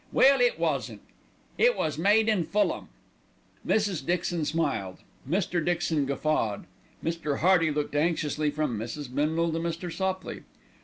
[0.11, 1.03] Well, it wasn't;
[1.59, 2.89] it was made in Fulham."
[3.67, 4.03] Mrs.
[4.03, 4.97] Dixon smiled.
[5.29, 5.63] Mr.
[5.63, 6.65] Dixon guffawed.
[7.05, 7.37] Mr.
[7.41, 9.13] Hearty looked anxiously from Mrs.
[9.13, 9.93] Bindle to Mr.
[9.93, 10.41] Sopley.